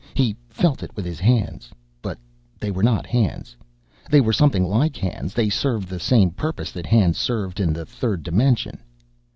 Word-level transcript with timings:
He 0.15 0.35
felt 0.49 0.81
it 0.81 0.95
with 0.95 1.05
his 1.05 1.19
hands, 1.19 1.69
but 2.01 2.17
they 2.59 2.71
were 2.71 2.81
not 2.81 3.05
hands. 3.05 3.55
They 4.09 4.19
were 4.19 4.33
something 4.33 4.63
like 4.65 4.95
hands; 4.97 5.35
they 5.35 5.47
served 5.47 5.87
the 5.89 5.99
same 5.99 6.31
purpose 6.31 6.71
that 6.71 6.87
hands 6.87 7.19
served 7.19 7.59
in 7.59 7.71
the 7.71 7.85
third 7.85 8.23
dimension. 8.23 8.79